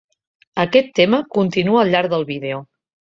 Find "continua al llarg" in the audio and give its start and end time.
1.37-2.13